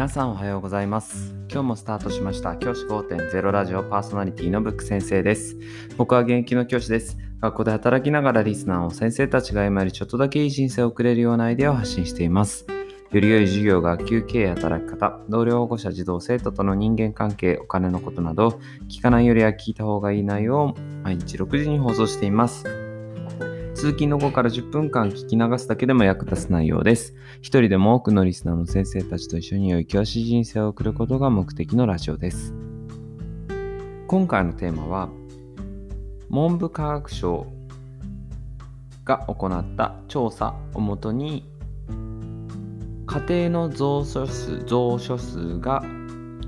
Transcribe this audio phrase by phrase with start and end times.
[0.00, 1.34] 皆さんおはようございます。
[1.52, 2.56] 今日もスタートしました。
[2.56, 5.58] 教師5.0ラジオパーソナリティのブック先生です。
[5.98, 7.18] 僕は現役の教師です。
[7.42, 12.64] 学校で働きながらリスナーを先生たちが今よりちょっとだけいい人生を送れるようなアイデアを発信しています。
[13.10, 18.58] より良い授業、学級経営、働き方、同僚保護者、児童、生徒との人間関係、お金のことなど、
[18.88, 22.89] 聞かないよりは聞いた方がいい内容を毎日6時に放送しています。
[23.80, 27.14] 通勤の後から10分間聞き流すだけでも役立つ内容です。
[27.40, 32.52] 一人でも多くのリスナーの先生たちと一緒に良い教師人生を送ることが目的のラジオです。
[34.06, 35.08] 今回のテーマは、
[36.28, 37.46] 文部科学省
[39.06, 41.48] が行った調査をもとに
[43.06, 45.82] 家庭の蔵書数蔵書数が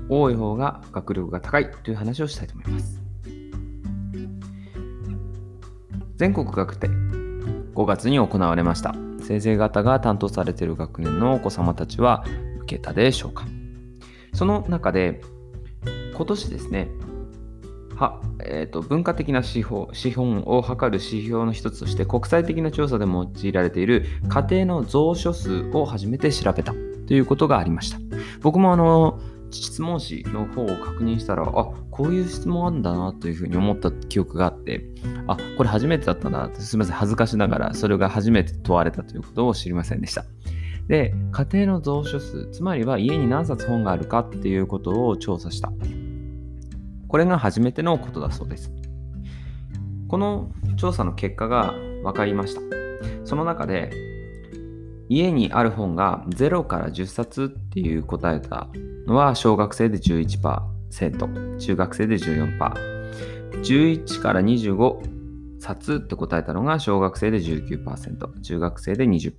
[0.07, 3.01] 多い方が学力が高いという話をしたいと思います
[6.17, 7.12] 全国学定
[7.75, 8.95] 5月に行われました。
[9.21, 12.25] 先生方が担当されている学年のお子様たちは
[12.61, 13.45] 受けたでしょうか。
[14.33, 15.21] その中で
[16.15, 16.89] 今年ですね
[17.95, 27.99] は、えーと、文化的な指標資本を測る指標の一つとして国際的な調査で用いられている家庭の蔵書数を初めて調べたということがありました。
[28.41, 29.19] 僕もあの
[29.61, 31.47] 質問紙の方を確認したらあ
[31.91, 34.85] こういう質問あるんだなというふうに思った記憶があって
[35.27, 40.25] あこれ初めてだったなってすみません恥ずかしながらそれが初めて問われたということを知りませんでした
[40.87, 45.71] で家庭の蔵書数つまりは家に何冊本があるかっていうことを調査した
[47.13, 48.71] これが初めてのことだそうです。
[50.07, 52.61] この調査の結果が分かりました。
[53.23, 53.91] その中で、
[55.09, 58.69] 家にある本が0から10冊っていう答えた
[59.05, 62.93] のは小学生で11%、中学生で14%、
[63.61, 69.33] 11から25冊って答えたのが小学生で19%、中学生で20%、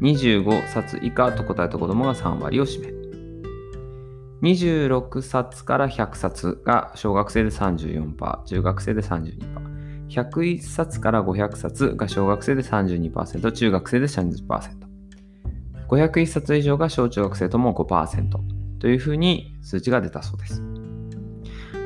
[0.00, 2.92] 25冊以下と答えた子供が3割を占め、
[4.42, 9.71] 26冊から100冊が小学生で34%、中学生で32%。
[10.12, 14.46] 101冊から500冊が小学生で32%、中学生で30%。
[15.88, 18.30] 501冊以上が小中学生とも5%
[18.78, 20.62] というふうに数値が出たそうです。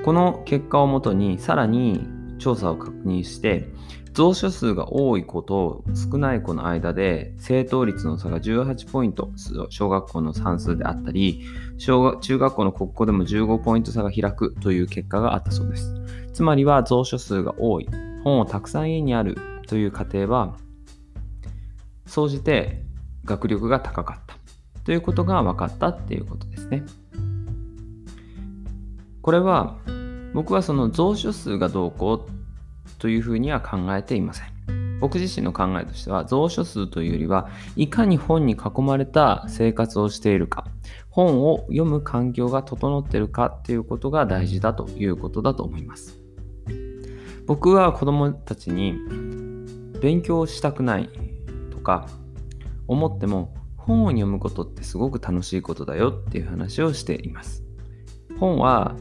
[0.04, 2.06] この結果をもとにさらに
[2.38, 3.68] 調査を確認して
[4.14, 9.32] 蔵書数が多い子と少ない子の間で正答率の差が18ポイント
[9.68, 11.44] 小学校の算数であったり
[11.76, 15.94] 小学中学校の国語でも15ポイント差が開くという結果があったそうです
[16.32, 17.88] つまりは蔵書数が多い
[18.26, 19.38] 本をたくさん家にある
[19.68, 20.56] という家庭は
[22.06, 22.82] 総じて
[23.24, 24.34] 学力が高かった。
[24.82, 26.82] ということが分かったっていうことですね。
[29.22, 29.76] これは
[30.34, 34.98] 僕はその蔵書数がどうこうというふうには考えていません。
[34.98, 40.66] 僕自身の考えとしては蔵書数というよりはいかに本に囲まれた生活をしているか
[41.10, 46.25] 本を読む環境が整っているかっていうことが大事だということだと思います。
[47.46, 48.98] 僕は子供たちに
[50.00, 51.10] 勉強したくない
[51.70, 52.08] とか
[52.88, 57.62] 思っても本を読むことってすごく楽しいことだよっていう話をしています
[58.38, 58.96] 本は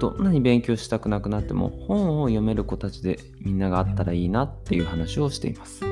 [0.00, 5.84] どんなに勉強したくなくなっても本を読める子たちでみんながあったらいいなっていう話をしています。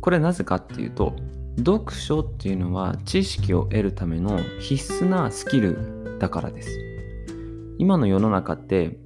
[0.00, 1.16] これなぜかっていうと
[1.58, 6.87] 読書っていうのは知識を得るための必須なスキルだからです。
[7.78, 8.98] 今の世の中って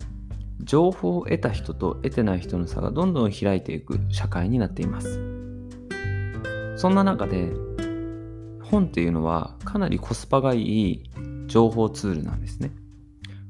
[0.60, 5.20] 情報を得た人と得てない人の差がどんどん開いていく社会になっています。
[6.76, 7.52] そんな中で
[8.62, 11.10] 本っていうのはかなりコスパがいい
[11.46, 12.70] 情報ツールなんですね。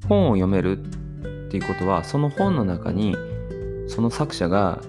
[0.08, 0.78] 本を読める
[1.46, 3.14] っていうことはその本の中に
[3.86, 4.80] その作者が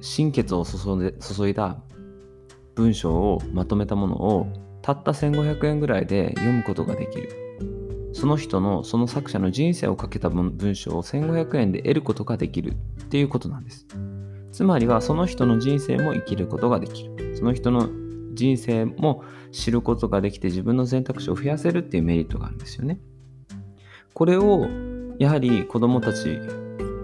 [0.00, 1.82] 心血を注いだ
[2.76, 4.46] 文章をまとめたものを
[4.82, 7.49] たった1500円ぐらいで読むことができる。
[8.12, 12.72] その人のその作者の人生をかけた文章を1500円で得ることができる
[13.04, 13.86] っていうことなんです。
[14.52, 17.36] つまりはその人の人生も生きることができる。
[17.36, 17.88] その人の
[18.34, 23.00] 人生も知ることができて自分の選択肢を増やせるっていうメリットがあるんですよね。
[24.14, 24.66] これを
[25.18, 26.38] やはり子供たち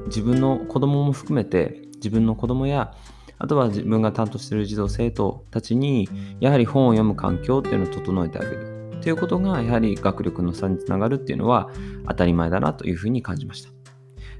[0.06, 2.94] 自分の子供もも含めて自分の子供や
[3.38, 6.08] あとは自分が担当している児童生徒たちに
[6.40, 8.75] やはり本を読む環境っていうのを整えてあげる
[9.06, 11.70] っていうことがやはり学力の差につながるっていうのは
[12.08, 13.70] 当たり前だなというふうに感じました。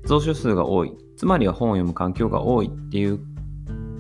[0.09, 3.21] 蔵書数が多いつまりは本を読む環境が多いっていう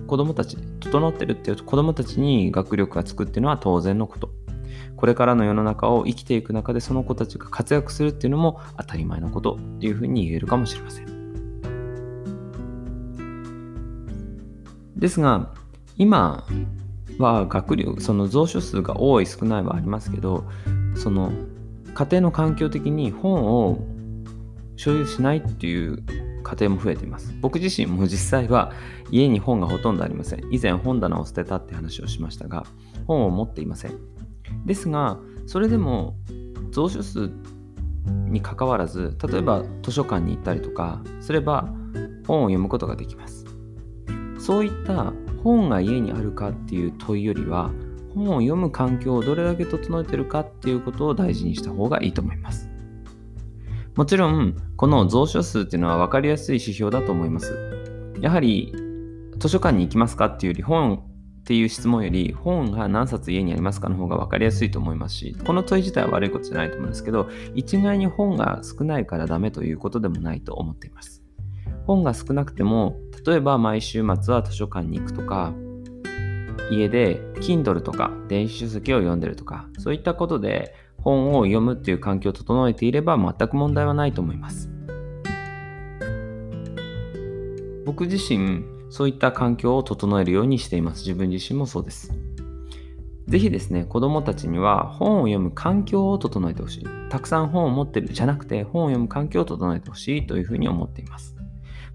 [0.08, 4.30] 子供たち、整ってるっていう子供たちに学力がつくっていうのは当然のこと。
[4.96, 11.06] これからの世の中を生きていく中でその子たちが活躍するっていうのも当たり前のことっていうふうに言えるかもしれません。
[14.96, 15.54] ですが、
[15.96, 16.44] 今、
[17.18, 20.44] は学力その蔵書数が多い少ないはありますけど
[20.94, 21.32] その
[21.94, 23.78] 家庭の環境的に本を
[24.76, 26.02] 所有しないっていう
[26.42, 27.34] 家庭も増えています。
[27.40, 28.72] 僕自身も実際は
[29.10, 30.44] 家に本がほとんどありません。
[30.52, 32.66] 以前本棚を捨てたって話をしましたが
[33.06, 33.98] 本を持っていません。
[34.64, 36.16] ですがそれでも
[36.72, 37.30] 蔵書数
[38.28, 41.68] にかかわらず例えば図書館に行ったりとかすれば
[42.26, 43.44] 本を読むことができます。
[44.38, 45.12] そういった
[45.46, 47.70] 本が家にあるかっていう問いよりは
[48.16, 52.68] 本を読む環境をどれだけ整えてるかっていうことを大事にした方がいいと思います。
[53.94, 57.56] もちろんこの蔵書数っていうのは分かりやすい指標だと思います。
[58.20, 58.74] やはり
[59.38, 71.25] 図書館に行きますかっていうより本っていう質問より本が何冊家にありますかの方が分かりやすいと思いますしこの問い自体は悪いことじゃないと思うんですけど一概に本が少ないからダメということでもないと思っています。
[71.86, 75.54] 本が少なくても例えば毎週末は図書館に行くとか
[76.70, 84.68] 家で Kindle とか電子書籍を読んでるとかそういったことで本を読むっていう環境を整えていれば全く問題はないと思います
[87.84, 91.00] 僕自身そういった環境を整えるようにしています。
[91.00, 92.12] 自分自身もそうです。
[93.28, 96.86] ぜひですね、子供たちには本を読む環境を整えてほしい。
[97.10, 101.35] たくさん本を持ってるじゃなくて、本を読む環境を整えてほしいというふうに思っています。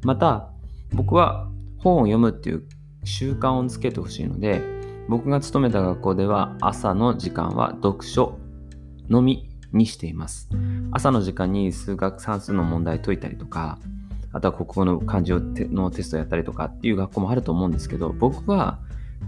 [0.03, 0.49] また、
[0.93, 2.63] 僕は本を読むっていう
[3.03, 4.61] 習慣をつけてほしいので、
[5.07, 8.37] 僕が勤めた学校では朝の時間は読書
[9.09, 10.49] のみにしています。
[10.91, 13.79] 朝の時間に数学算数の問題解いたりとか、
[14.33, 18.79] あとは国語の漢字のテストやったりとかっていう学校もあると思うんですけど、僕は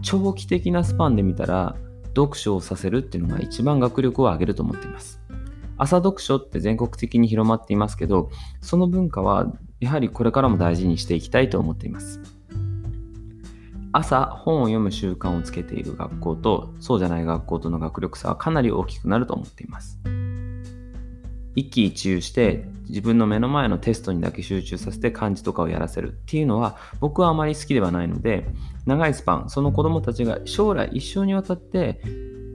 [0.01, 1.75] 長期的なスパンで見たら、
[2.15, 5.19] 読書をさせるっていうのが一番学力を上げると思っています。
[5.77, 8.29] 朝読書って全国的に広まっていますけど、
[8.61, 12.19] その文化はやはりこれからも大事にしていきたいと思っています。
[13.91, 19.99] 朝本を読む習慣をつけている学校とそうじゃない学校との学力差はかなり大きくなると思っています。
[21.55, 28.47] 一喜一憂して自分の目の前のテストにだけ集中させて漢字とかをやらせるっていうのは僕はあまり好きではないので
[28.85, 32.01] 長いスパンその子供たちが将来一生にわたって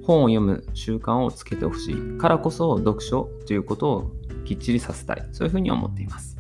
[0.09, 2.19] 本を読む習慣をつけてほしい。
[2.19, 4.11] からこそ読書ということを
[4.47, 5.29] きっちりさせたい。
[5.33, 6.39] そういうふうに思っています。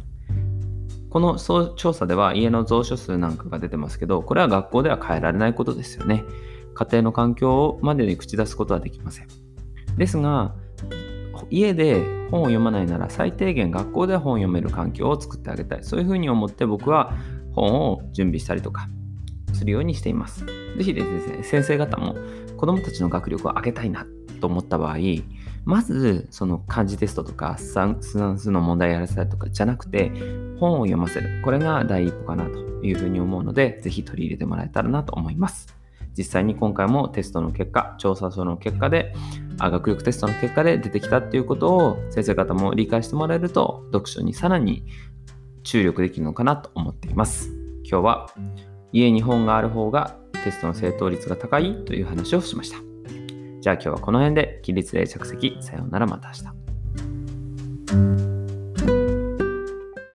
[1.11, 6.25] この調査では家の蔵書数なんかが出てますけどこれは学校では変えられないことですよね。
[6.73, 9.26] 家庭の環境までに口出すことはできません。
[9.99, 10.55] ですが
[11.50, 15.85] 家で本を読まないなら最低限学校で本を読める環境を作ってあげたい。
[15.85, 17.12] そういうふうに思って僕は
[17.53, 18.88] 本を準備したりとか
[19.53, 20.47] するようにしています。
[20.47, 22.17] ぜひですね、先生方も
[22.58, 24.06] 子供たちの学力を上げたいな
[24.40, 24.96] と思った場合、
[25.64, 30.10] まずその漢字テストとか算数の問題やらせたりとかじゃなくて
[30.58, 31.43] 本を読ませる。
[31.44, 35.75] これが第一歩かなというふうに思うので、ぜひ取り入れてもらえたらなと思います。
[36.16, 39.14] 実際に今回もテストの結果、調査書の結果で、
[39.60, 44.84] あ学力テストの結果で出てきたっていうことを先生方も理解してもらえると、読書にさらに
[45.62, 47.50] 注力できるのかなと思っています。
[47.84, 48.26] 今日は
[48.93, 52.79] 家に本がある方がテストの正答率が高いという話をしました。
[53.61, 55.56] じゃあ今日はこの辺で起立例着席。
[55.61, 56.35] さようならまた明
[58.23, 58.27] 日。